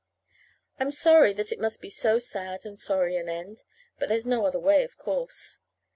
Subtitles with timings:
[0.79, 3.61] I'm sorry that it must be so sad and sorry an end.
[3.99, 5.59] But there's no other way, of course.